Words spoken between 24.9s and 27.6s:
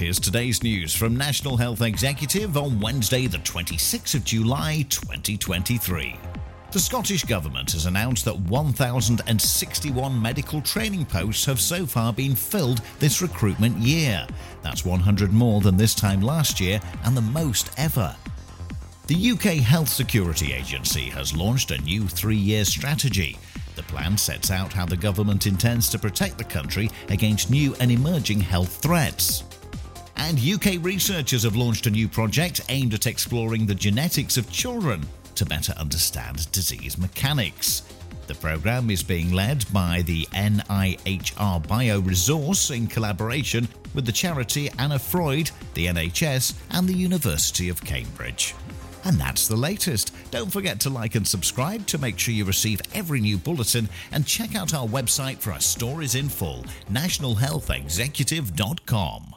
government intends to protect the country against